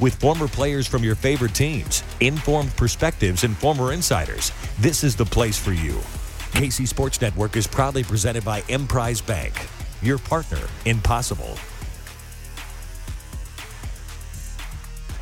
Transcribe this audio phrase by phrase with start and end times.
[0.00, 5.26] With former players from your favorite teams, informed perspectives, and former insiders, this is the
[5.26, 5.92] place for you.
[6.52, 9.52] KC Sports Network is proudly presented by Emprise Bank,
[10.00, 11.54] your partner in possible.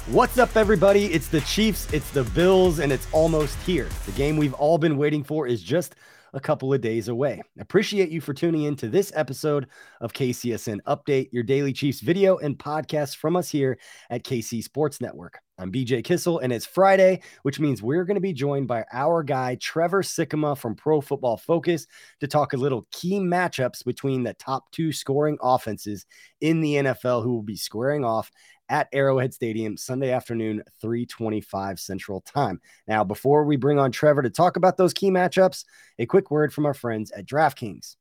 [0.06, 1.06] What's up, everybody?
[1.06, 3.88] It's the Chiefs, it's the Bills, and it's almost here.
[4.06, 5.96] The game we've all been waiting for is just
[6.32, 7.42] a couple of days away.
[7.58, 9.66] Appreciate you for tuning in to this episode
[10.00, 13.78] of KCSN Update, your daily Chiefs video and podcast from us here
[14.10, 15.38] at KC Sports Network.
[15.60, 19.24] I'm BJ Kissel, and it's Friday, which means we're going to be joined by our
[19.24, 21.86] guy, Trevor Sikkema from Pro Football Focus,
[22.20, 26.06] to talk a little key matchups between the top two scoring offenses
[26.40, 28.30] in the NFL who will be squaring off
[28.68, 32.60] at Arrowhead Stadium Sunday afternoon, 325 Central Time.
[32.86, 35.64] Now, before we bring on Trevor to talk about those key matchups,
[35.98, 37.96] a quick word from our friends at DraftKings.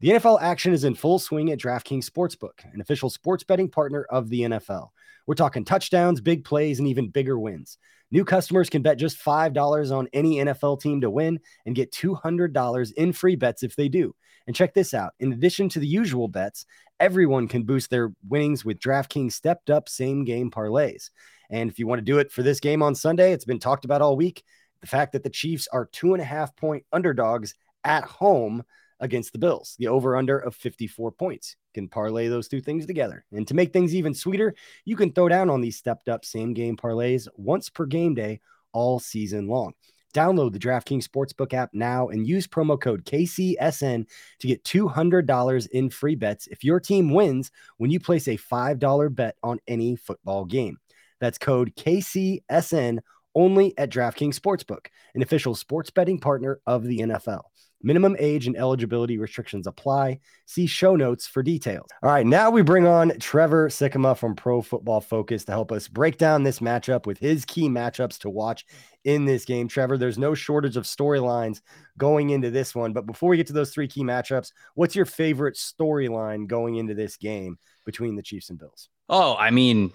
[0.00, 4.04] The NFL action is in full swing at DraftKings Sportsbook, an official sports betting partner
[4.10, 4.90] of the NFL.
[5.26, 7.78] We're talking touchdowns, big plays, and even bigger wins.
[8.10, 12.92] New customers can bet just $5 on any NFL team to win and get $200
[12.92, 14.14] in free bets if they do.
[14.46, 16.66] And check this out in addition to the usual bets,
[17.00, 21.08] everyone can boost their winnings with DraftKings stepped up same game parlays.
[21.48, 23.86] And if you want to do it for this game on Sunday, it's been talked
[23.86, 24.44] about all week.
[24.82, 28.62] The fact that the Chiefs are two and a half point underdogs at home
[29.00, 31.56] against the Bills, the over under of 54 points.
[31.74, 33.24] can parlay those two things together.
[33.32, 36.54] And to make things even sweeter, you can throw down on these stepped up same
[36.54, 38.40] game parlays once per game day
[38.72, 39.72] all season long.
[40.14, 44.06] Download the DraftKings Sportsbook app now and use promo code KCSN
[44.40, 49.14] to get $200 in free bets if your team wins when you place a $5
[49.14, 50.78] bet on any football game.
[51.20, 53.00] That's code KCSN
[53.34, 57.42] only at DraftKings Sportsbook, an official sports betting partner of the NFL.
[57.82, 60.18] Minimum age and eligibility restrictions apply.
[60.46, 61.86] See show notes for details.
[62.02, 65.86] All right, now we bring on Trevor Sikkema from Pro Football Focus to help us
[65.86, 68.64] break down this matchup with his key matchups to watch
[69.04, 69.68] in this game.
[69.68, 71.60] Trevor, there's no shortage of storylines
[71.98, 72.92] going into this one.
[72.92, 76.94] But before we get to those three key matchups, what's your favorite storyline going into
[76.94, 78.88] this game between the Chiefs and Bills?
[79.08, 79.92] Oh, I mean,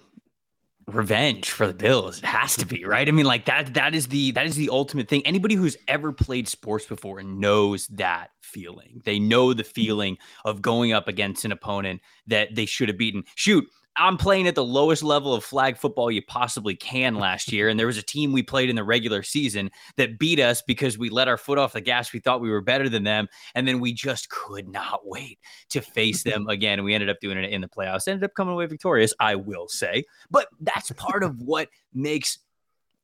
[0.94, 2.18] revenge for the Bills.
[2.18, 3.08] It has to be, right?
[3.08, 5.26] I mean, like that that is the that is the ultimate thing.
[5.26, 9.02] Anybody who's ever played sports before knows that feeling.
[9.04, 13.24] They know the feeling of going up against an opponent that they should have beaten.
[13.34, 13.64] Shoot,
[13.96, 17.68] I'm playing at the lowest level of flag football you possibly can last year.
[17.68, 20.96] And there was a team we played in the regular season that beat us because
[20.96, 22.12] we let our foot off the gas.
[22.12, 23.28] We thought we were better than them.
[23.54, 25.38] And then we just could not wait
[25.70, 26.78] to face them again.
[26.78, 28.08] And we ended up doing it in the playoffs.
[28.08, 30.04] Ended up coming away victorious, I will say.
[30.30, 32.38] But that's part of what makes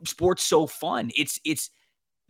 [0.05, 1.11] sports so fun.
[1.17, 1.71] It's, it's,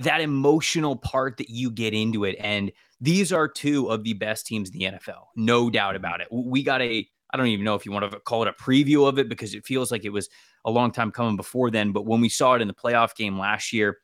[0.00, 2.36] that emotional part that you get into it.
[2.38, 2.70] And
[3.00, 6.28] these are two of the best teams in the NFL, no doubt about it.
[6.30, 9.08] We got a I don't even know if you want to call it a preview
[9.08, 10.29] of it because it feels like it was
[10.64, 11.93] a long time coming before then.
[11.93, 13.99] But when we saw it in the playoff game last year,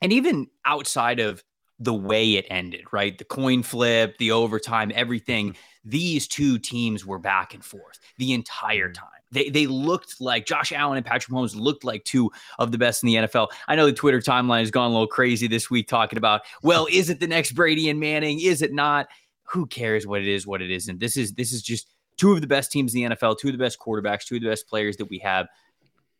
[0.00, 1.42] and even outside of
[1.78, 3.16] the way it ended, right?
[3.16, 5.90] The coin flip, the overtime, everything, mm-hmm.
[5.90, 9.04] these two teams were back and forth the entire mm-hmm.
[9.04, 9.10] time.
[9.32, 13.02] They, they looked like Josh Allen and Patrick Mahomes looked like two of the best
[13.02, 13.48] in the NFL.
[13.66, 16.86] I know the Twitter timeline has gone a little crazy this week talking about, well,
[16.90, 18.40] is it the next Brady and Manning?
[18.40, 19.08] Is it not?
[19.48, 21.00] Who cares what it is, what it isn't?
[21.00, 23.52] This is this is just two of the best teams in the NFL, two of
[23.52, 25.46] the best quarterbacks, two of the best players that we have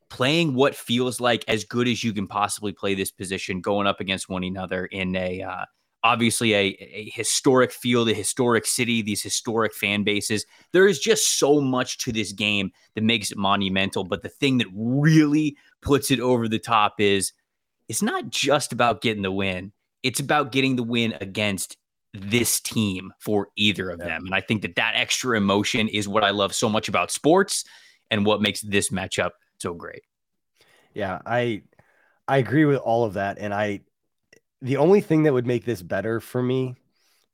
[0.08, 4.00] playing what feels like as good as you can possibly play this position going up
[4.00, 5.64] against one another in a uh,
[6.04, 10.46] obviously a, a historic field, a historic city, these historic fan bases.
[10.72, 14.04] There is just so much to this game that makes it monumental.
[14.04, 17.32] But the thing that really puts it over the top is
[17.88, 19.72] it's not just about getting the win,
[20.02, 21.76] it's about getting the win against
[22.20, 24.06] this team for either of yeah.
[24.06, 24.26] them.
[24.26, 27.64] And I think that that extra emotion is what I love so much about sports
[28.10, 30.02] and what makes this matchup so great.
[30.94, 31.62] Yeah, I
[32.28, 33.80] I agree with all of that and I
[34.62, 36.76] the only thing that would make this better for me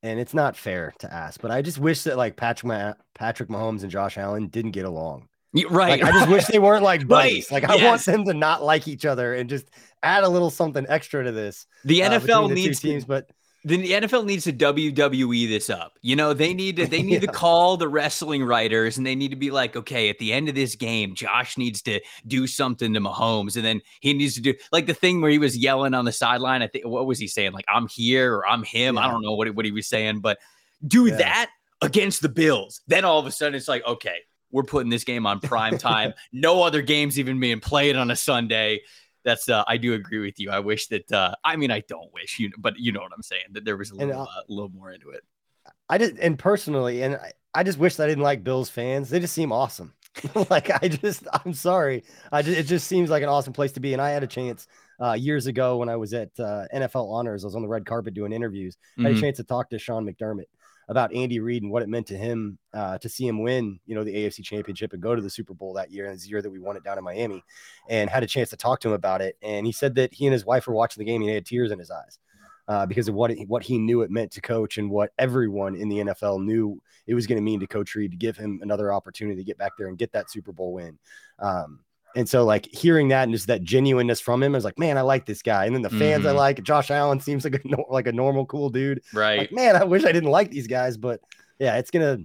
[0.02, 3.82] and it's not fair to ask, but I just wish that like Patrick Patrick Mahomes
[3.82, 5.28] and Josh Allen didn't get along.
[5.68, 6.00] Right.
[6.00, 7.50] Like, I just wish they weren't like buddies.
[7.50, 7.62] Right.
[7.62, 7.84] Like I yes.
[7.84, 9.68] want them to not like each other and just
[10.02, 11.66] add a little something extra to this.
[11.84, 13.30] The uh, NFL the needs teams, but
[13.64, 15.98] the NFL needs to WWE this up.
[16.02, 17.20] You know, they need to they need yeah.
[17.20, 20.48] to call the wrestling writers and they need to be like, okay, at the end
[20.48, 24.40] of this game, Josh needs to do something to Mahomes, and then he needs to
[24.40, 26.62] do like the thing where he was yelling on the sideline.
[26.62, 27.52] I think what was he saying?
[27.52, 28.96] Like, I'm here or I'm him.
[28.96, 29.02] Yeah.
[29.02, 30.38] I don't know what what he was saying, but
[30.86, 31.16] do yeah.
[31.16, 31.50] that
[31.80, 32.80] against the Bills.
[32.86, 34.18] Then all of a sudden it's like, okay,
[34.50, 36.12] we're putting this game on prime time.
[36.32, 38.82] no other games even being played on a Sunday
[39.24, 40.50] that's uh, I do agree with you.
[40.50, 43.22] I wish that uh, I mean I don't wish you, but you know what I'm
[43.22, 45.22] saying that there was a little, and, uh, little more into it.
[45.88, 49.10] I just and personally, and I, I just wish I didn't like Bills fans.
[49.10, 49.92] They just seem awesome.
[50.50, 52.04] like I just, I'm sorry.
[52.30, 53.92] I just, it just seems like an awesome place to be.
[53.92, 54.66] And I had a chance
[55.02, 57.44] uh, years ago when I was at uh, NFL Honors.
[57.44, 58.76] I was on the red carpet doing interviews.
[58.76, 59.00] Mm-hmm.
[59.00, 59.24] I had a mm-hmm.
[59.24, 60.46] chance to talk to Sean McDermott
[60.88, 63.94] about Andy Reid and what it meant to him uh, to see him win, you
[63.94, 66.42] know, the AFC Championship and go to the Super Bowl that year, and the year
[66.42, 67.42] that we won it down in Miami,
[67.88, 69.36] and had a chance to talk to him about it.
[69.42, 71.46] And he said that he and his wife were watching the game, and he had
[71.46, 72.18] tears in his eyes.
[72.68, 75.74] Uh, because of what it, what he knew it meant to coach and what everyone
[75.74, 78.60] in the NFL knew it was going to mean to Coach Reid to give him
[78.62, 80.96] another opportunity to get back there and get that Super Bowl win.
[81.40, 81.80] Um,
[82.14, 84.98] and so, like hearing that and just that genuineness from him, I was like, man,
[84.98, 85.66] I like this guy.
[85.66, 86.28] And then the fans mm-hmm.
[86.28, 89.02] I like, Josh Allen seems like a like a normal, cool dude.
[89.12, 89.40] Right.
[89.40, 91.20] Like, man, I wish I didn't like these guys, but
[91.58, 92.18] yeah, it's gonna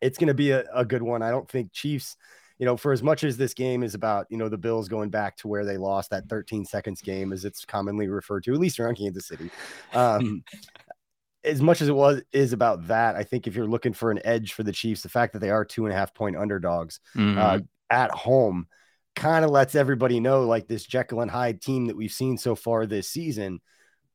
[0.00, 1.22] it's gonna be a, a good one.
[1.22, 2.16] I don't think Chiefs,
[2.58, 5.10] you know, for as much as this game is about, you know, the Bills going
[5.10, 8.60] back to where they lost that 13 seconds game, as it's commonly referred to, at
[8.60, 9.50] least around Kansas City.
[9.94, 10.44] Um,
[11.44, 14.20] as much as it was is about that, I think if you're looking for an
[14.24, 17.00] edge for the Chiefs, the fact that they are two and a half point underdogs
[17.16, 17.38] mm-hmm.
[17.38, 17.58] uh,
[17.90, 18.66] at home
[19.14, 22.54] kind of lets everybody know like this Jekyll and Hyde team that we've seen so
[22.54, 23.60] far this season,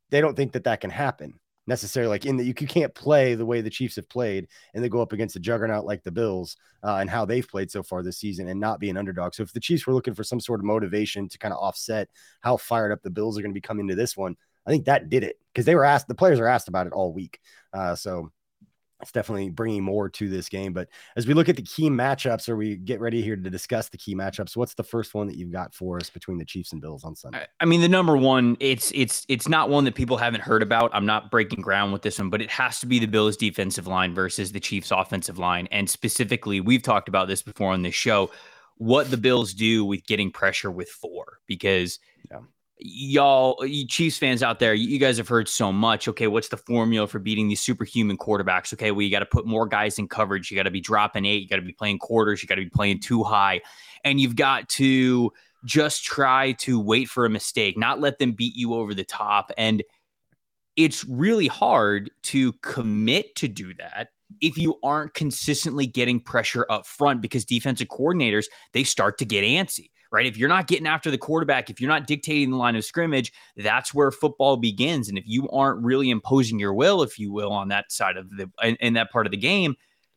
[0.09, 2.09] they don't think that that can happen necessarily.
[2.09, 5.01] Like in that you can't play the way the Chiefs have played and they go
[5.01, 8.17] up against a juggernaut like the Bills uh, and how they've played so far this
[8.17, 9.33] season and not be an underdog.
[9.35, 12.09] So if the Chiefs were looking for some sort of motivation to kind of offset
[12.41, 14.35] how fired up the Bills are going to be coming to this one,
[14.65, 16.93] I think that did it because they were asked, the players are asked about it
[16.93, 17.39] all week.
[17.73, 18.31] Uh, so
[19.01, 20.73] it's definitely bringing more to this game.
[20.73, 23.89] But as we look at the key matchups, or we get ready here to discuss
[23.89, 26.71] the key matchups, what's the first one that you've got for us between the Chiefs
[26.71, 27.45] and Bills on Sunday?
[27.59, 30.89] I mean, the number one, it's it's it's not one that people haven't heard about.
[30.93, 33.87] I'm not breaking ground with this one, but it has to be the Bills defensive
[33.87, 35.67] line versus the Chiefs offensive line.
[35.71, 38.31] And specifically, we've talked about this before on this show,
[38.77, 41.99] what the Bills do with getting pressure with four, because
[42.31, 42.39] yeah
[42.79, 46.49] y'all uh, you chiefs fans out there you guys have heard so much okay what's
[46.49, 48.71] the formula for beating these superhuman quarterbacks?
[48.73, 51.25] Okay well you got to put more guys in coverage you got to be dropping
[51.25, 53.59] eight you got to be playing quarters you got to be playing too high
[54.03, 55.31] and you've got to
[55.65, 59.51] just try to wait for a mistake not let them beat you over the top
[59.57, 59.83] and
[60.75, 64.09] it's really hard to commit to do that
[64.39, 69.43] if you aren't consistently getting pressure up front because defensive coordinators they start to get
[69.43, 70.25] antsy right?
[70.25, 73.31] If you're not getting after the quarterback, if you're not dictating the line of scrimmage,
[73.55, 75.09] that's where football begins.
[75.09, 78.29] And if you aren't really imposing your will, if you will, on that side of
[78.29, 79.75] the in, in that part of the game,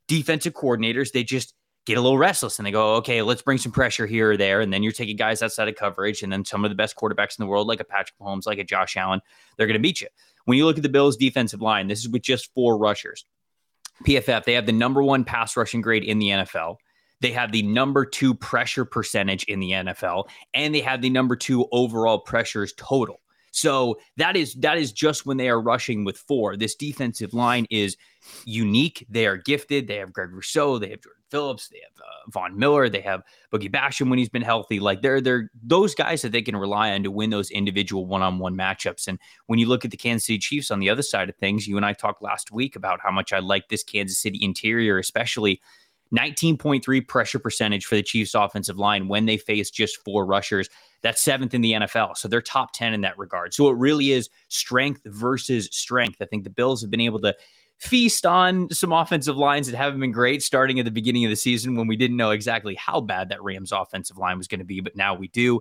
[0.09, 1.55] defensive coordinators they just
[1.87, 4.61] get a little restless and they go, okay, let's bring some pressure here or there.
[4.61, 6.23] And then you're taking guys outside of coverage.
[6.23, 8.59] And then some of the best quarterbacks in the world, like a Patrick Mahomes, like
[8.59, 9.21] a Josh Allen,
[9.57, 10.09] they're going to beat you.
[10.45, 13.25] When you look at the Bills' defensive line, this is with just four rushers.
[14.05, 16.77] PFF, they have the number one pass rushing grade in the NFL.
[17.21, 21.37] They have the number two pressure percentage in the NFL, and they have the number
[21.37, 23.21] two overall pressures total.
[23.53, 26.57] So that is that is just when they are rushing with four.
[26.57, 27.97] This defensive line is
[28.45, 29.05] unique.
[29.11, 29.89] They are gifted.
[29.89, 30.79] They have Greg Rousseau.
[30.79, 31.69] They have Jordan Phillips.
[31.69, 32.89] They have uh, Von Miller.
[32.89, 33.23] They have
[33.53, 34.79] Boogie Basham when he's been healthy.
[34.79, 38.23] Like they're they're those guys that they can rely on to win those individual one
[38.23, 39.09] on one matchups.
[39.09, 41.67] And when you look at the Kansas City Chiefs on the other side of things,
[41.67, 44.99] you and I talked last week about how much I like this Kansas City interior,
[44.99, 45.61] especially
[46.17, 50.69] 19.3 pressure percentage for the Chiefs offensive line when they face just four rushers.
[51.03, 52.17] That's seventh in the NFL.
[52.17, 53.55] So they're top 10 in that regard.
[53.55, 56.21] So it really is strength versus strength.
[56.21, 57.35] I think the Bills have been able to
[57.79, 61.37] feast on some offensive lines that haven't been great starting at the beginning of the
[61.37, 64.67] season when we didn't know exactly how bad that Rams offensive line was going to
[64.67, 65.61] be, but now we do.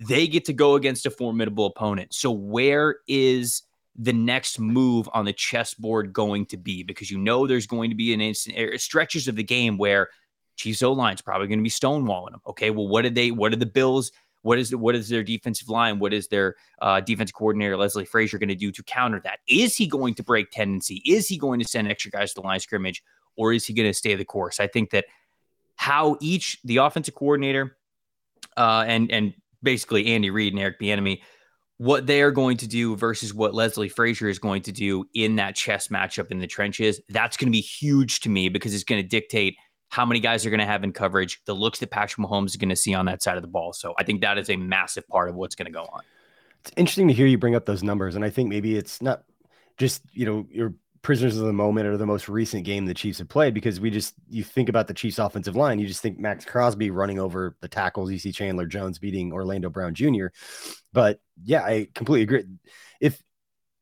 [0.00, 2.14] They get to go against a formidable opponent.
[2.14, 3.62] So where is
[3.96, 6.82] the next move on the chessboard going to be?
[6.82, 10.08] Because you know there's going to be an instant er, stretches of the game where
[10.56, 12.42] Chiefs O line's probably going to be stonewalling them.
[12.46, 13.30] Okay, well, what did they?
[13.30, 14.12] What did the Bills?
[14.42, 15.98] What is what is their defensive line?
[15.98, 19.38] What is their uh, defense coordinator Leslie Frazier going to do to counter that?
[19.48, 21.02] Is he going to break tendency?
[21.06, 23.02] Is he going to send extra guys to the line scrimmage,
[23.36, 24.58] or is he going to stay the course?
[24.58, 25.06] I think that
[25.76, 27.76] how each the offensive coordinator
[28.56, 31.20] uh, and and basically Andy Reid and Eric Bieniemy
[31.82, 35.34] what they are going to do versus what Leslie Frazier is going to do in
[35.34, 37.00] that chess matchup in the trenches.
[37.08, 39.56] That's going to be huge to me because it's going to dictate
[39.88, 42.56] how many guys are going to have in coverage, the looks that Patrick Mahomes is
[42.56, 43.72] going to see on that side of the ball.
[43.72, 46.02] So I think that is a massive part of what's going to go on.
[46.60, 48.14] It's interesting to hear you bring up those numbers.
[48.14, 49.24] And I think maybe it's not
[49.76, 53.18] just, you know, your prisoners of the moment or the most recent game the Chiefs
[53.18, 56.18] have played because we just you think about the Chiefs offensive line, you just think
[56.18, 60.26] Maxx Crosby running over the tackles, you see Chandler Jones beating Orlando Brown Jr.
[60.92, 62.44] But yeah, I completely agree.
[63.00, 63.20] If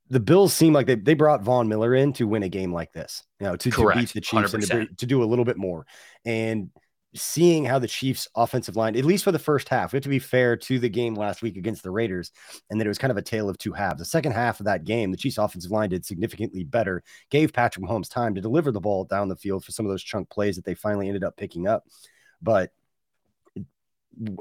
[0.08, 2.92] the Bills seem like they, they brought Von Miller in to win a game like
[2.92, 4.54] this, you know, to, to beat the Chiefs 100%.
[4.54, 5.86] and to, to do a little bit more.
[6.24, 6.70] And
[7.14, 10.09] seeing how the Chiefs offensive line, at least for the first half, we have to
[10.09, 12.31] be fair to the game last week against the Raiders,
[12.71, 13.99] and that it was kind of a tale of two halves.
[13.99, 17.85] The second half of that game, the Chiefs offensive line did significantly better, gave Patrick
[17.85, 20.57] Mahomes time to deliver the ball down the field for some of those chunk plays
[20.57, 21.85] that they finally ended up picking up.
[22.43, 22.71] But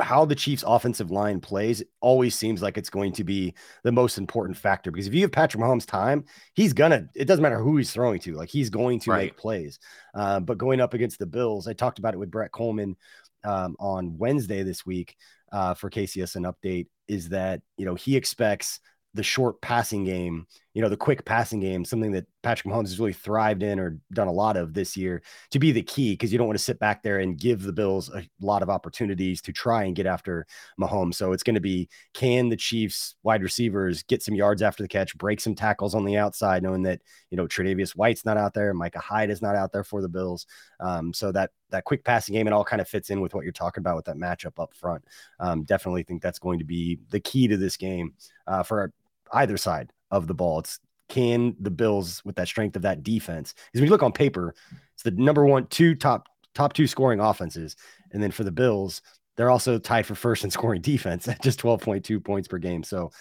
[0.02, 4.18] how the Chiefs offensive line plays always seems like it's going to be the most
[4.18, 7.08] important factor because if you give Patrick Mahomes time, he's gonna.
[7.16, 9.26] It doesn't matter who he's throwing to, like he's going to right.
[9.26, 9.80] make plays.
[10.14, 12.98] Uh, but going up against the Bills, I talked about it with Brett Coleman
[13.44, 15.16] um, on Wednesday this week
[15.52, 16.88] uh, for KCSN Update.
[17.08, 18.80] Is that you know he expects
[19.14, 23.00] the short passing game, you know, the quick passing game, something that Patrick Mahomes has
[23.00, 26.32] really thrived in or done a lot of this year to be the key because
[26.32, 29.42] you don't want to sit back there and give the Bills a lot of opportunities
[29.42, 30.46] to try and get after
[30.80, 31.16] Mahomes.
[31.16, 34.88] So it's going to be can the Chiefs wide receivers get some yards after the
[34.88, 38.54] catch, break some tackles on the outside, knowing that, you know, Tre'Davious White's not out
[38.54, 40.46] there, Micah Hyde is not out there for the Bills.
[40.80, 43.44] Um, so that that quick passing game, it all kind of fits in with what
[43.44, 45.04] you're talking about with that matchup up front.
[45.40, 48.14] Um, definitely think that's going to be the key to this game
[48.46, 48.94] uh, for
[49.34, 50.60] either side of the ball.
[50.60, 53.54] It's can the Bills with that strength of that defense?
[53.54, 54.54] Because when you look on paper,
[54.94, 57.76] it's the number one, two top top two scoring offenses,
[58.12, 59.02] and then for the Bills,
[59.36, 62.84] they're also tied for first in scoring defense at just 12.2 points per game.
[62.84, 63.12] So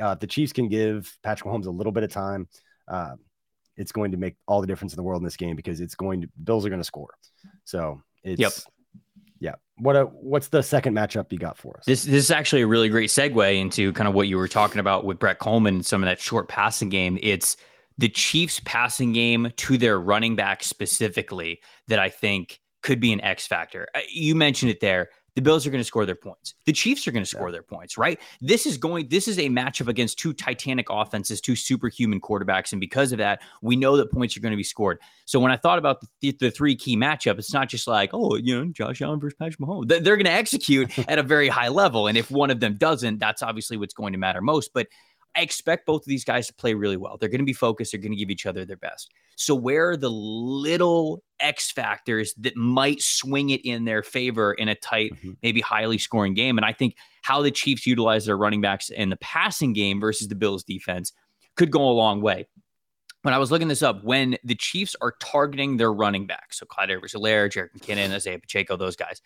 [0.00, 2.48] uh, if the Chiefs can give Patrick Mahomes a little bit of time,
[2.86, 3.14] uh,
[3.76, 5.94] it's going to make all the difference in the world in this game because it's
[5.94, 7.14] going to Bills are going to score.
[7.64, 8.52] So it's yep.
[9.40, 9.54] Yeah.
[9.78, 11.84] What a, what's the second matchup you got for us?
[11.86, 14.80] This this is actually a really great segue into kind of what you were talking
[14.80, 17.18] about with Brett Coleman and some of that short passing game.
[17.22, 17.56] It's
[17.96, 23.20] the Chiefs passing game to their running back specifically that I think could be an
[23.20, 23.88] X factor.
[23.94, 26.54] Uh, you mentioned it there the Bills are going to score their points.
[26.64, 27.52] The Chiefs are going to score yeah.
[27.52, 28.18] their points, right?
[28.40, 32.80] This is going this is a matchup against two titanic offenses, two superhuman quarterbacks and
[32.80, 34.98] because of that, we know that points are going to be scored.
[35.26, 38.34] So when I thought about the, the three key matchup, it's not just like, oh,
[38.34, 39.86] you know, Josh Allen versus Patrick Mahomes.
[39.86, 43.20] They're going to execute at a very high level and if one of them doesn't,
[43.20, 44.88] that's obviously what's going to matter most, but
[45.36, 47.16] I expect both of these guys to play really well.
[47.16, 47.92] They're going to be focused.
[47.92, 49.12] They're going to give each other their best.
[49.36, 54.68] So, where are the little X factors that might swing it in their favor in
[54.68, 55.32] a tight, mm-hmm.
[55.42, 56.58] maybe highly scoring game?
[56.58, 60.28] And I think how the Chiefs utilize their running backs in the passing game versus
[60.28, 61.12] the Bills defense
[61.56, 62.46] could go a long way.
[63.22, 66.66] When I was looking this up, when the Chiefs are targeting their running backs, so
[66.66, 69.20] Clyde Edwards-Helaire, Jerick McKinnon, Isaiah Pacheco, those guys,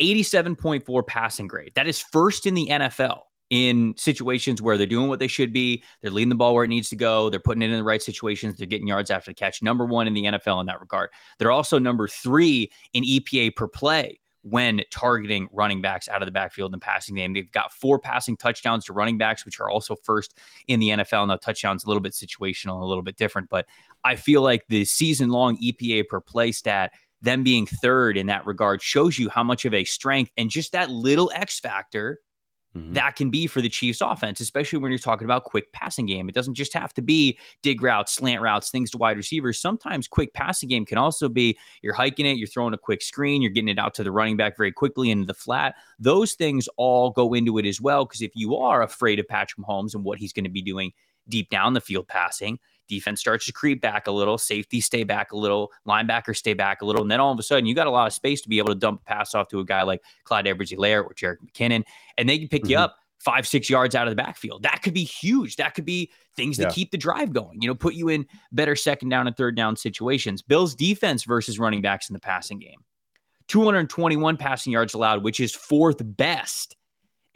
[0.00, 1.72] 87.4 passing grade.
[1.74, 5.82] That is first in the NFL in situations where they're doing what they should be.
[6.02, 7.30] They're leading the ball where it needs to go.
[7.30, 8.56] They're putting it in the right situations.
[8.56, 9.62] They're getting yards after the catch.
[9.62, 11.10] Number one in the NFL in that regard.
[11.38, 16.32] They're also number three in EPA per play when targeting running backs out of the
[16.32, 17.32] backfield and passing game.
[17.32, 20.38] They've got four passing touchdowns to running backs, which are also first
[20.68, 21.28] in the NFL.
[21.28, 23.66] Now, touchdowns a little bit situational, a little bit different, but
[24.04, 28.46] I feel like the season long EPA per play stat them being third in that
[28.46, 32.20] regard shows you how much of a strength and just that little X factor
[32.76, 32.92] Mm-hmm.
[32.92, 36.28] That can be for the Chiefs offense, especially when you're talking about quick passing game.
[36.28, 39.58] It doesn't just have to be dig routes, slant routes, things to wide receivers.
[39.58, 43.40] Sometimes quick passing game can also be you're hiking it, you're throwing a quick screen,
[43.40, 45.76] you're getting it out to the running back very quickly into the flat.
[45.98, 48.04] Those things all go into it as well.
[48.04, 50.92] Because if you are afraid of Patrick Mahomes and what he's going to be doing
[51.28, 52.58] deep down the field passing,
[52.88, 56.82] defense starts to creep back a little, safety stay back a little, linebacker stay back
[56.82, 58.48] a little, and then all of a sudden you got a lot of space to
[58.48, 61.38] be able to dump a pass off to a guy like Clyde Edwards-Helaire or Jerick
[61.46, 61.84] McKinnon,
[62.16, 62.72] and they can pick mm-hmm.
[62.72, 64.62] you up five, six yards out of the backfield.
[64.62, 65.56] That could be huge.
[65.56, 66.70] That could be things that yeah.
[66.70, 69.76] keep the drive going, you know, put you in better second down and third down
[69.76, 70.40] situations.
[70.40, 72.84] Bills defense versus running backs in the passing game.
[73.48, 76.76] 221 passing yards allowed, which is fourth best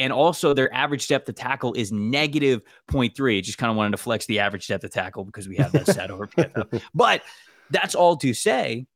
[0.02, 3.40] And also, their average depth of tackle is negative 0.3.
[3.40, 5.87] Just kind of wanted to flex the average depth of tackle because we have that
[5.87, 6.82] set over PFF.
[6.94, 7.23] But
[7.71, 8.87] that's all to say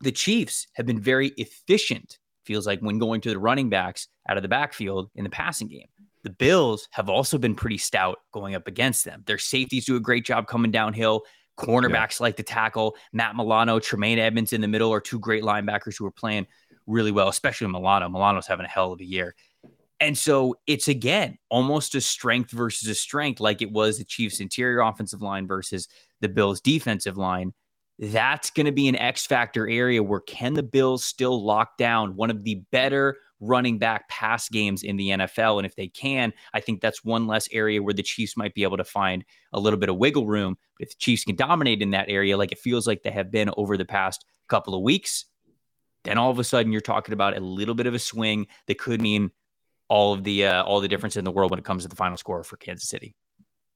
[0.00, 4.38] the Chiefs have been very efficient, feels like, when going to the running backs out
[4.38, 5.88] of the backfield in the passing game.
[6.24, 9.24] The Bills have also been pretty stout going up against them.
[9.26, 11.24] Their safeties do a great job coming downhill.
[11.58, 12.24] Cornerbacks yeah.
[12.24, 12.96] like to tackle.
[13.12, 16.46] Matt Milano, Tremaine Edmunds in the middle are two great linebackers who are playing
[16.86, 18.08] really well, especially Milano.
[18.08, 19.34] Milano's having a hell of a year.
[20.00, 24.40] And so it's again almost a strength versus a strength, like it was the Chiefs'
[24.40, 25.88] interior offensive line versus
[26.20, 27.52] the Bills' defensive line.
[27.98, 32.14] That's going to be an X factor area where can the Bills still lock down
[32.14, 35.58] one of the better running back pass games in the NFL?
[35.58, 38.62] And if they can, I think that's one less area where the Chiefs might be
[38.62, 40.56] able to find a little bit of wiggle room.
[40.78, 43.32] But if the Chiefs can dominate in that area, like it feels like they have
[43.32, 45.24] been over the past couple of weeks,
[46.04, 48.78] then all of a sudden you're talking about a little bit of a swing that
[48.78, 49.32] could mean
[49.88, 51.96] all of the uh, all the difference in the world when it comes to the
[51.96, 53.14] final score for Kansas City.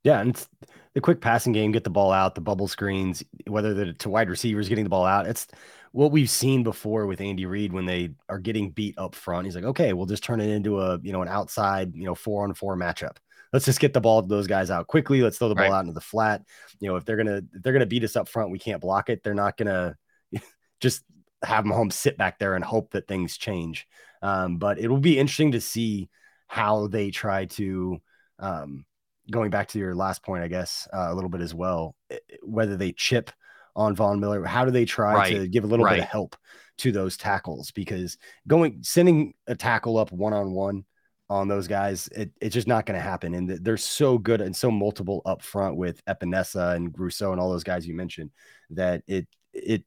[0.04, 0.46] Yeah, and
[0.94, 4.28] the quick passing game, get the ball out, the bubble screens, whether the to wide
[4.28, 5.26] receivers getting the ball out.
[5.26, 5.46] It's
[5.92, 9.44] what we've seen before with Andy Reid when they are getting beat up front.
[9.44, 12.14] He's like, okay, we'll just turn it into a you know an outside you know
[12.14, 13.16] four on four matchup.
[13.52, 15.22] Let's just get the ball those guys out quickly.
[15.22, 15.72] Let's throw the ball right.
[15.72, 16.42] out into the flat.
[16.80, 19.08] You know, if they're gonna if they're gonna beat us up front, we can't block
[19.08, 19.22] it.
[19.22, 19.96] They're not gonna
[20.80, 21.04] just
[21.42, 23.86] have Mahomes sit back there and hope that things change.
[24.22, 26.08] Um, but it will be interesting to see
[26.46, 27.98] how they try to
[28.38, 28.84] um,
[29.30, 32.18] going back to your last point, I guess uh, a little bit as well, eh,
[32.30, 33.30] eh, whether they chip
[33.74, 35.34] on Von Miller, how do they try right.
[35.34, 35.96] to give a little right.
[35.96, 36.36] bit of help
[36.78, 37.70] to those tackles?
[37.70, 40.84] Because going sending a tackle up one on one
[41.30, 43.34] on those guys, it, it's just not going to happen.
[43.34, 47.50] And they're so good and so multiple up front with Epenesa and Rousseau and all
[47.50, 48.30] those guys you mentioned
[48.70, 49.84] that it it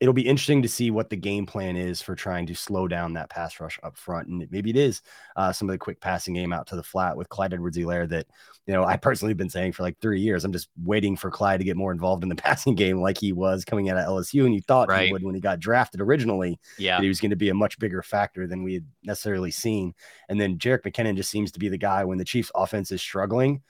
[0.00, 3.12] it'll be interesting to see what the game plan is for trying to slow down
[3.12, 4.28] that pass rush up front.
[4.28, 5.02] And maybe it is
[5.36, 8.08] uh, some of the quick passing game out to the flat with Clyde Edwards Helaire
[8.08, 8.26] that,
[8.66, 10.42] you know, I personally have been saying for like three years.
[10.42, 13.34] I'm just waiting for Clyde to get more involved in the passing game like he
[13.34, 14.46] was coming out of LSU.
[14.46, 15.06] And you thought right.
[15.06, 16.58] he would when he got drafted originally.
[16.78, 16.98] Yeah.
[17.00, 19.92] he was going to be a much bigger factor than we had necessarily seen.
[20.30, 23.02] And then Jerick McKinnon just seems to be the guy when the Chiefs offense is
[23.02, 23.60] struggling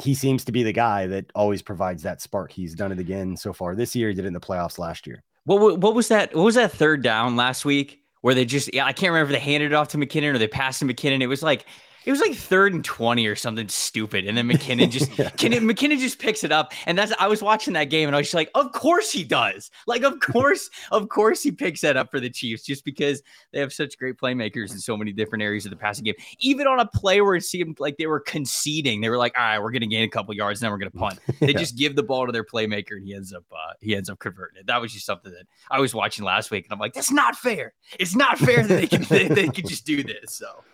[0.00, 2.52] he seems to be the guy that always provides that spark.
[2.52, 4.08] He's done it again so far this year.
[4.08, 5.22] He did it in the playoffs last year.
[5.44, 6.34] What what was that?
[6.34, 8.72] What was that third down last week where they just?
[8.74, 10.84] Yeah, I can't remember if they handed it off to McKinnon or they passed to
[10.84, 11.22] McKinnon.
[11.22, 11.64] It was like
[12.04, 14.26] it was like third and 20 or something stupid.
[14.26, 15.30] And then McKinnon just yeah.
[15.30, 16.72] McKinnon just picks it up.
[16.86, 19.24] And that's I was watching that game and I was just like, of course he
[19.24, 19.70] does.
[19.86, 23.60] Like, of course, of course he picks that up for the Chiefs just because they
[23.60, 26.14] have such great playmakers in so many different areas of the passing game.
[26.38, 29.44] Even on a play where it seemed like they were conceding, they were like, all
[29.44, 31.18] right, we're gonna gain a couple yards, and then we're gonna punt.
[31.38, 31.58] They yeah.
[31.58, 34.18] just give the ball to their playmaker and he ends up uh, he ends up
[34.18, 34.66] converting it.
[34.66, 37.36] That was just something that I was watching last week, and I'm like, that's not
[37.36, 37.74] fair.
[37.98, 40.34] It's not fair that they can they, they can just do this.
[40.34, 40.64] So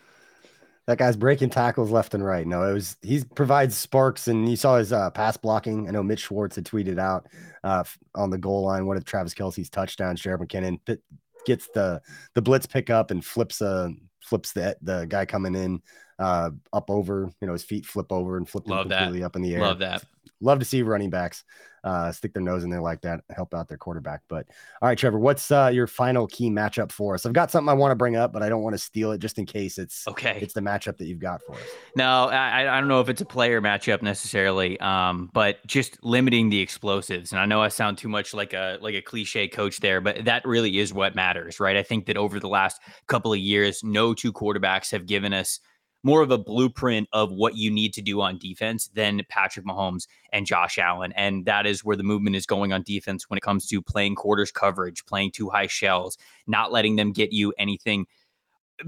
[0.86, 2.46] that guy's breaking tackles left and right.
[2.46, 5.88] No, it was he provides sparks, and you saw his uh, pass blocking.
[5.88, 7.26] I know Mitch Schwartz had tweeted out
[7.62, 10.20] uh, on the goal line one of Travis Kelce's touchdowns.
[10.20, 10.98] Jerick McKinnon
[11.46, 12.00] gets the
[12.34, 13.88] the blitz pickup and flips uh
[14.22, 15.80] flips the the guy coming in
[16.18, 17.30] uh up over.
[17.40, 19.26] You know his feet flip over and flip completely that.
[19.26, 19.60] up in the air.
[19.60, 20.04] Love that.
[20.40, 21.44] Love to see running backs
[21.84, 24.22] uh, stick their nose in there like that, help out their quarterback.
[24.28, 24.46] But
[24.80, 27.26] all right, Trevor, what's uh, your final key matchup for us?
[27.26, 29.18] I've got something I want to bring up, but I don't want to steal it
[29.18, 30.38] just in case it's okay.
[30.40, 31.60] It's the matchup that you've got for us.
[31.94, 36.48] No, I, I don't know if it's a player matchup necessarily, um, but just limiting
[36.48, 37.32] the explosives.
[37.32, 40.24] And I know I sound too much like a like a cliche coach there, but
[40.24, 41.76] that really is what matters, right?
[41.76, 45.60] I think that over the last couple of years, no two quarterbacks have given us
[46.04, 50.06] more of a blueprint of what you need to do on defense than Patrick Mahomes
[50.32, 51.12] and Josh Allen.
[51.16, 54.14] And that is where the movement is going on defense when it comes to playing
[54.14, 58.06] quarters coverage, playing two high shells, not letting them get you anything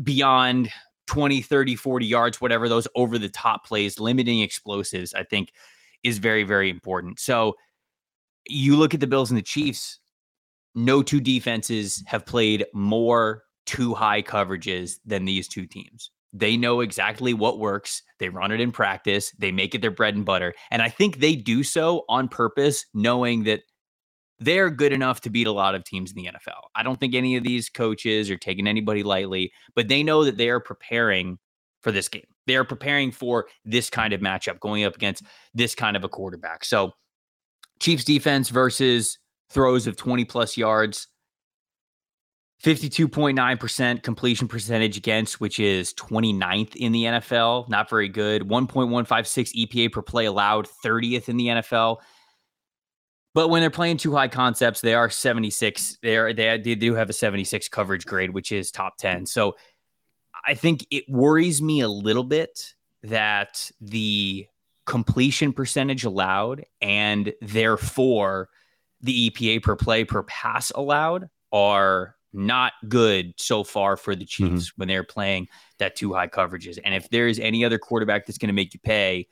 [0.02, 0.70] beyond
[1.06, 5.52] 20, 30, 40 yards, whatever those over the top plays, limiting explosives, I think
[6.04, 7.18] is very, very important.
[7.18, 7.56] So
[8.46, 10.00] you look at the Bills and the Chiefs,
[10.74, 16.10] no two defenses have played more two high coverages than these two teams.
[16.32, 18.02] They know exactly what works.
[18.18, 19.32] They run it in practice.
[19.38, 20.54] They make it their bread and butter.
[20.70, 23.60] And I think they do so on purpose, knowing that
[24.38, 26.60] they're good enough to beat a lot of teams in the NFL.
[26.74, 30.36] I don't think any of these coaches are taking anybody lightly, but they know that
[30.36, 31.38] they are preparing
[31.82, 32.26] for this game.
[32.46, 35.22] They are preparing for this kind of matchup going up against
[35.54, 36.64] this kind of a quarterback.
[36.64, 36.92] So,
[37.80, 39.18] Chiefs defense versus
[39.50, 41.08] throws of 20 plus yards.
[42.62, 47.68] 52.9% completion percentage against, which is 29th in the NFL.
[47.68, 48.42] Not very good.
[48.42, 51.98] 1.156 EPA per play allowed, 30th in the NFL.
[53.34, 55.98] But when they're playing two high concepts, they are 76.
[56.02, 59.26] They are they, they do have a 76 coverage grade, which is top 10.
[59.26, 59.56] So
[60.46, 64.46] I think it worries me a little bit that the
[64.86, 68.48] completion percentage allowed and therefore
[69.02, 74.54] the EPA per play per pass allowed are not good so far for the mm-hmm.
[74.54, 74.80] Chiefs mm-hmm.
[74.80, 76.78] when they're playing that two high coverages.
[76.84, 79.26] And if there is any other quarterback that's going to make you pay,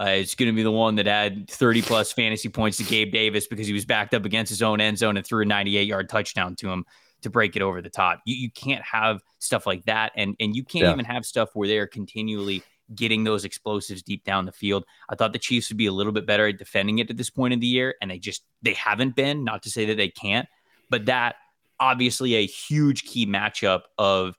[0.00, 3.12] uh, it's going to be the one that had 30 plus fantasy points to Gabe
[3.12, 5.86] Davis because he was backed up against his own end zone and threw a 98
[5.86, 6.84] yard touchdown to him
[7.22, 8.20] to break it over the top.
[8.24, 10.12] You, you can't have stuff like that.
[10.16, 10.92] And, and you can't yeah.
[10.92, 12.62] even have stuff where they're continually
[12.94, 14.84] getting those explosives deep down the field.
[15.08, 17.30] I thought the Chiefs would be a little bit better at defending it at this
[17.30, 17.94] point in the year.
[18.02, 20.48] And they just, they haven't been, not to say that they can't,
[20.90, 21.36] but that
[21.84, 24.36] obviously a huge key matchup of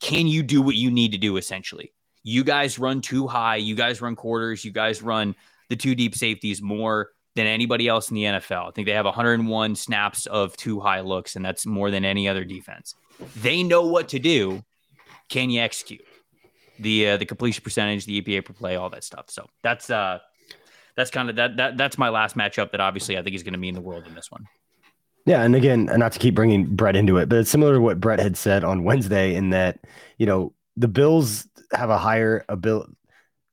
[0.00, 1.92] can you do what you need to do essentially?
[2.24, 5.36] You guys run too high, you guys run quarters, you guys run
[5.68, 8.68] the two deep safeties more than anybody else in the NFL.
[8.68, 12.28] I think they have 101 snaps of two high looks, and that's more than any
[12.28, 12.96] other defense.
[13.36, 14.64] They know what to do.
[15.28, 16.04] Can you execute
[16.80, 19.26] the uh, the completion percentage, the EPA per play, all that stuff?
[19.28, 20.18] So that's uh
[20.96, 23.52] that's kind of that that that's my last matchup that obviously I think is going
[23.52, 24.48] to mean the world in this one.
[25.28, 28.00] Yeah, and again, not to keep bringing Brett into it, but it's similar to what
[28.00, 29.78] Brett had said on Wednesday in that
[30.16, 32.94] you know the Bills have a higher ability.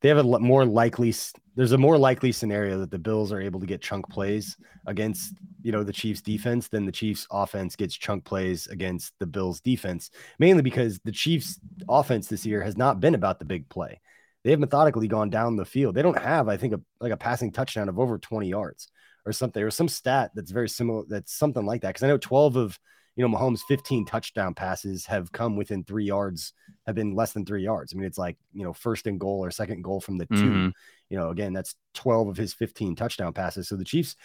[0.01, 1.13] They have a more likely.
[1.57, 4.55] There's a more likely scenario that the Bills are able to get chunk plays
[4.87, 5.33] against
[5.63, 9.59] you know the Chiefs defense than the Chiefs offense gets chunk plays against the Bills
[9.59, 10.11] defense.
[10.39, 11.59] Mainly because the Chiefs
[11.89, 13.99] offense this year has not been about the big play.
[14.45, 15.95] They have methodically gone down the field.
[15.95, 18.87] They don't have, I think, a, like a passing touchdown of over 20 yards
[19.25, 21.03] or something, or some stat that's very similar.
[21.07, 21.89] That's something like that.
[21.89, 22.79] Because I know 12 of
[23.15, 26.53] you know Mahomes' 15 touchdown passes have come within three yards,
[26.85, 27.93] have been less than three yards.
[27.93, 30.33] I mean, it's like you know first and goal or second goal from the 2
[30.35, 30.69] mm-hmm.
[31.09, 33.67] You know, again, that's 12 of his 15 touchdown passes.
[33.67, 34.15] So the Chiefs,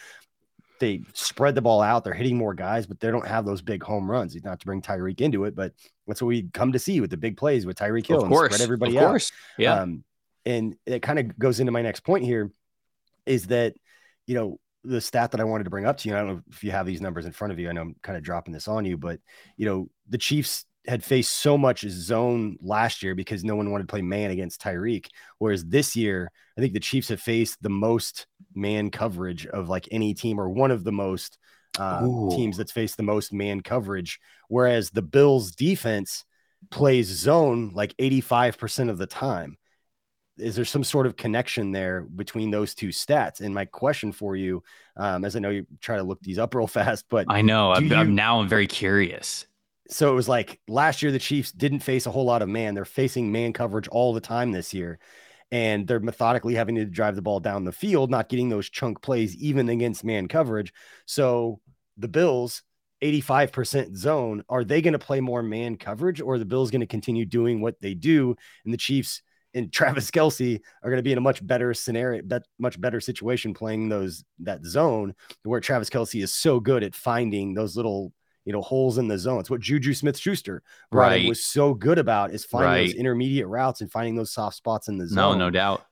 [0.78, 2.04] they spread the ball out.
[2.04, 4.34] They're hitting more guys, but they don't have those big home runs.
[4.42, 5.74] Not to bring Tyreek into it, but
[6.06, 8.46] that's what we come to see with the big plays with Tyreek Hill of course,
[8.46, 9.30] and spread everybody of course.
[9.30, 9.62] out.
[9.62, 9.80] Yeah.
[9.80, 10.04] Um,
[10.46, 12.50] and it kind of goes into my next point here
[13.26, 13.74] is that,
[14.26, 16.42] you know, the stat that I wanted to bring up to you, I don't know
[16.50, 17.68] if you have these numbers in front of you.
[17.68, 19.20] I know I'm kind of dropping this on you, but
[19.56, 23.86] you know, the Chiefs had faced so much zone last year because no one wanted
[23.86, 25.06] to play man against Tyreek.
[25.38, 29.86] Whereas this year, I think the Chiefs have faced the most man coverage of like
[29.90, 31.38] any team or one of the most
[31.78, 34.18] uh, teams that's faced the most man coverage.
[34.48, 36.24] Whereas the Bills defense
[36.70, 39.56] plays zone like 85% of the time
[40.40, 43.40] is there some sort of connection there between those two stats?
[43.40, 44.62] And my question for you,
[44.96, 47.72] um, as I know you try to look these up real fast, but I know
[47.72, 49.46] I'm, you, I'm now I'm very curious.
[49.88, 52.74] So it was like last year the Chiefs didn't face a whole lot of man.
[52.74, 54.98] They're facing man coverage all the time this year.
[55.52, 59.02] And they're methodically having to drive the ball down the field, not getting those chunk
[59.02, 60.72] plays even against man coverage.
[61.06, 61.60] So
[61.96, 62.62] the Bills,
[63.02, 66.86] 85% zone, are they going to play more man coverage or the Bills going to
[66.86, 68.36] continue doing what they do?
[68.64, 69.22] And the Chiefs
[69.54, 73.00] and Travis Kelsey are going to be in a much better scenario, bet, much better
[73.00, 78.12] situation playing those that zone where Travis Kelce is so good at finding those little
[78.44, 79.40] you know holes in the zone.
[79.40, 81.28] It's what Juju Smith Schuster right.
[81.28, 82.86] was so good about is finding right.
[82.86, 85.16] those intermediate routes and finding those soft spots in the zone.
[85.16, 85.84] No, no doubt.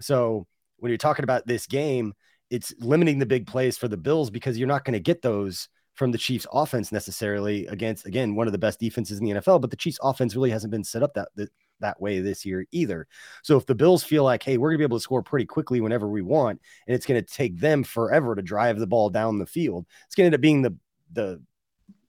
[0.00, 0.46] So
[0.78, 2.14] when you're talking about this game,
[2.50, 5.68] it's limiting the big plays for the Bills because you're not going to get those
[5.94, 9.60] from the Chiefs offense necessarily against again one of the best defenses in the NFL,
[9.60, 12.66] but the Chiefs offense really hasn't been set up that, that that way this year
[12.72, 13.06] either.
[13.42, 15.46] So if the Bills feel like, hey, we're going to be able to score pretty
[15.46, 19.10] quickly whenever we want, and it's going to take them forever to drive the ball
[19.10, 20.76] down the field, it's going to end up being the
[21.12, 21.40] the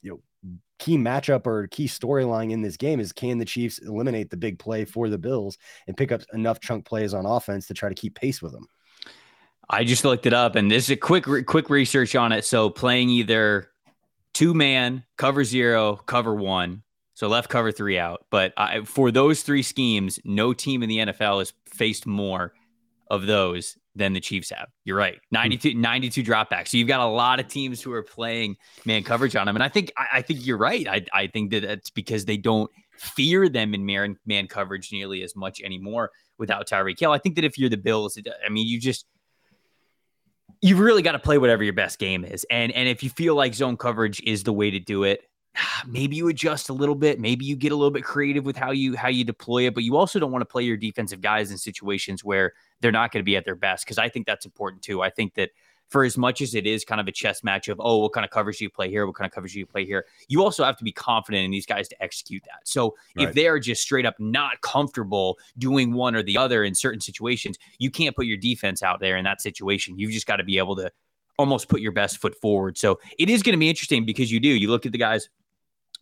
[0.01, 4.29] you know key matchup or key storyline in this game is can the Chiefs eliminate
[4.29, 7.73] the big play for the Bills and pick up enough chunk plays on offense to
[7.73, 8.67] try to keep pace with them.
[9.69, 12.45] I just looked it up, and this is a quick quick research on it.
[12.45, 13.69] So playing either
[14.35, 16.83] two man, cover zero, cover one,
[17.15, 18.25] so left cover three out.
[18.29, 22.53] But I, for those three schemes, no team in the NFL has faced more
[23.09, 24.67] of those than the Chiefs have.
[24.83, 25.15] You're right.
[25.31, 25.35] Hmm.
[25.35, 26.67] 92, 92 dropbacks.
[26.67, 29.55] So you've got a lot of teams who are playing man coverage on them.
[29.55, 30.87] And I think I, I think you're right.
[30.87, 35.23] I, I think that it's because they don't fear them in man, man coverage nearly
[35.23, 37.13] as much anymore without Tyreek Hill.
[37.13, 39.05] I think that if you're the Bills, I mean, you just
[40.61, 42.45] you've really got to play whatever your best game is.
[42.49, 45.21] And and if you feel like zone coverage is the way to do it,
[45.87, 48.71] maybe you adjust a little bit maybe you get a little bit creative with how
[48.71, 51.51] you how you deploy it but you also don't want to play your defensive guys
[51.51, 54.45] in situations where they're not going to be at their best because i think that's
[54.45, 55.51] important too i think that
[55.89, 58.25] for as much as it is kind of a chess match of oh what kind
[58.25, 60.43] of covers do you play here what kind of covers do you play here you
[60.43, 63.29] also have to be confident in these guys to execute that so right.
[63.29, 67.01] if they are just straight up not comfortable doing one or the other in certain
[67.01, 70.43] situations you can't put your defense out there in that situation you've just got to
[70.43, 70.91] be able to
[71.37, 74.39] almost put your best foot forward so it is going to be interesting because you
[74.39, 75.29] do you look at the guys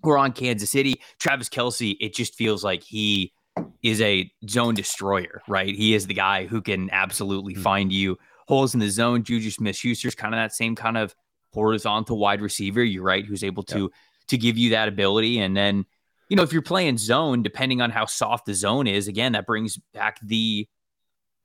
[0.04, 1.02] who are on Kansas City.
[1.18, 3.34] Travis Kelce, it just feels like he
[3.82, 5.74] is a zone destroyer, right?
[5.74, 7.64] He is the guy who can absolutely mm-hmm.
[7.64, 9.24] find you holes in the zone.
[9.24, 11.16] Juju Smith Schuster's kind of that same kind of
[11.54, 12.84] horizontal wide receiver.
[12.84, 13.92] You're right, who's able to
[14.28, 15.40] to give you that ability.
[15.40, 15.86] And then,
[16.30, 19.46] you know, if you're playing zone, depending on how soft the zone is, again, that
[19.46, 20.68] brings back the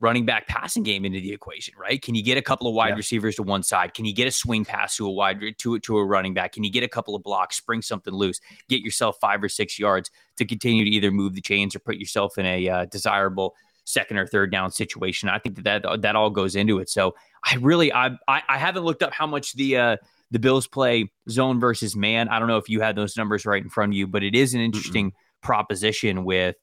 [0.01, 2.01] running back passing game into the equation, right?
[2.01, 2.95] Can you get a couple of wide yeah.
[2.95, 3.95] receivers to one side?
[3.95, 6.53] Can you get a swing pass to a wide to to a running back?
[6.53, 9.79] Can you get a couple of blocks, spring something loose, get yourself five or six
[9.79, 13.55] yards to continue to either move the chains or put yourself in a uh, desirable
[13.89, 15.29] second or third down situation?
[15.29, 16.89] I think that, that that all goes into it.
[16.89, 19.97] So I really I I, I haven't looked up how much the uh,
[20.31, 22.29] the Bills play zone versus man.
[22.29, 24.35] I don't know if you had those numbers right in front of you, but it
[24.35, 25.47] is an interesting mm-hmm.
[25.47, 26.57] proposition with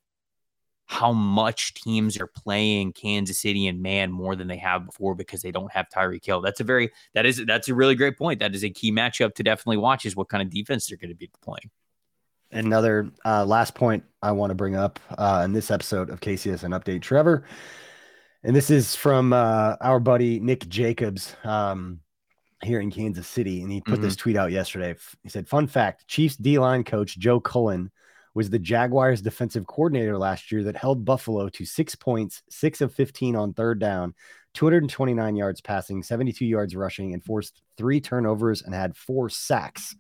[0.88, 5.42] how much teams are playing Kansas City and man more than they have before because
[5.42, 6.42] they don't have Tyreek Hill.
[6.42, 8.40] That's a very that is that's a really great point.
[8.40, 11.10] That is a key matchup to definitely watch is what kind of defense they're going
[11.10, 11.72] to be playing.
[12.52, 16.76] Another uh, last point I want to bring up uh, in this episode of KCSN
[16.76, 17.44] Update, Trevor,
[18.42, 22.00] and this is from uh, our buddy Nick Jacobs um,
[22.64, 24.02] here in Kansas City, and he put mm-hmm.
[24.02, 24.96] this tweet out yesterday.
[25.22, 27.92] He said, "Fun fact: Chiefs D line coach Joe Cullen."
[28.34, 32.94] was the Jaguars defensive coordinator last year that held Buffalo to six points, six of
[32.94, 34.14] 15 on third down,
[34.56, 39.96] 229 yards passing, 72 yards rushing, and forced three turnovers and had four sacks.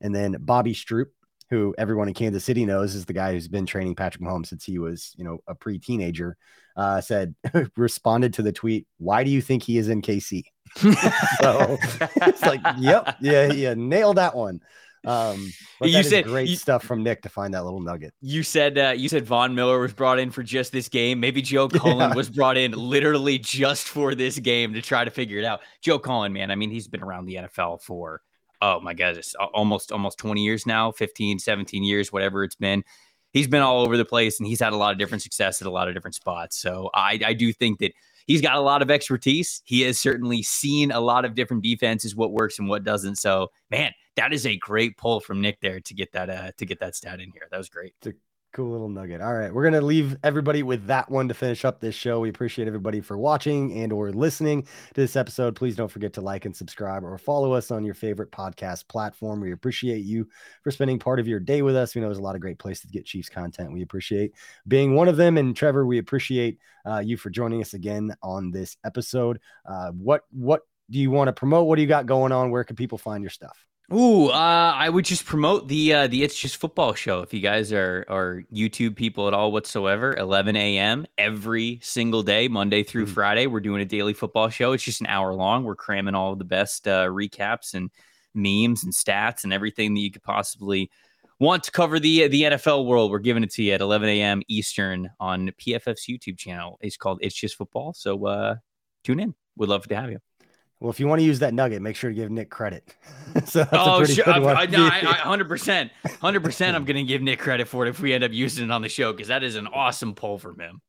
[0.00, 1.12] And then Bobby Stroupe,
[1.50, 4.64] who everyone in Kansas City knows is the guy who's been training Patrick Mahomes since
[4.64, 6.36] he was, you know, a pre-teenager,
[6.76, 7.34] uh, said
[7.76, 10.44] responded to the tweet, "Why do you think he is in KC?"
[10.76, 11.78] so
[12.16, 14.60] it's like, yep, yeah, yeah, nailed that one.
[15.06, 15.52] Um,
[15.82, 18.14] you said great you, stuff from Nick to find that little nugget.
[18.20, 21.20] You said uh, you said Von Miller was brought in for just this game.
[21.20, 22.14] Maybe Joe Cullen yeah.
[22.14, 25.60] was brought in literally just for this game to try to figure it out.
[25.82, 28.22] Joe Cullen, man, I mean, he's been around the NFL for
[28.64, 32.82] oh my god, it's almost almost 20 years now, 15, 17 years, whatever it's been.
[33.32, 35.66] He's been all over the place and he's had a lot of different success at
[35.66, 36.56] a lot of different spots.
[36.56, 37.92] So I, I do think that
[38.26, 39.60] he's got a lot of expertise.
[39.64, 43.16] He has certainly seen a lot of different defenses, what works and what doesn't.
[43.16, 46.64] So, man, that is a great pull from Nick there to get that uh, to
[46.64, 47.48] get that stat in here.
[47.50, 47.94] That was great.
[47.98, 48.12] It's a
[48.54, 49.20] cool little nugget.
[49.20, 52.20] All right, we're gonna leave everybody with that one to finish up this show.
[52.20, 55.56] We appreciate everybody for watching and or listening to this episode.
[55.56, 59.40] Please don't forget to like and subscribe or follow us on your favorite podcast platform.
[59.40, 60.28] We appreciate you
[60.62, 61.94] for spending part of your day with us.
[61.94, 63.72] We know there's a lot of great places to get Chiefs content.
[63.72, 64.32] We appreciate
[64.68, 65.36] being one of them.
[65.36, 69.40] And Trevor, we appreciate uh, you for joining us again on this episode.
[69.66, 71.66] Uh, what what do you want to promote?
[71.66, 72.52] What do you got going on?
[72.52, 73.66] Where can people find your stuff?
[73.92, 77.20] Ooh, uh, I would just promote the uh, the It's Just Football show.
[77.20, 81.06] If you guys are are YouTube people at all whatsoever, 11 a.m.
[81.18, 83.14] every single day, Monday through mm-hmm.
[83.14, 84.72] Friday, we're doing a daily football show.
[84.72, 85.64] It's just an hour long.
[85.64, 87.90] We're cramming all of the best uh, recaps and
[88.34, 90.90] memes and stats and everything that you could possibly
[91.38, 93.10] want to cover the the NFL world.
[93.10, 94.40] We're giving it to you at 11 a.m.
[94.48, 96.78] Eastern on PFF's YouTube channel.
[96.80, 97.92] It's called It's Just Football.
[97.92, 98.56] So uh,
[99.04, 99.34] tune in.
[99.56, 100.20] We'd love to have you.
[100.84, 102.94] Well, if you want to use that nugget, make sure to give Nick credit.
[103.46, 104.28] so oh, sure.
[104.28, 105.90] I, I, 100%.
[106.04, 108.70] 100% I'm going to give Nick credit for it if we end up using it
[108.70, 110.82] on the show because that is an awesome pull from him.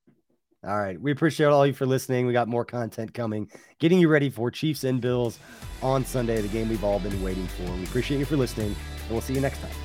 [0.67, 0.99] All right.
[0.99, 2.27] We appreciate all you for listening.
[2.27, 5.39] We got more content coming, getting you ready for Chiefs and Bills
[5.81, 7.63] on Sunday, the game we've all been waiting for.
[7.71, 9.85] We appreciate you for listening, and we'll see you next time.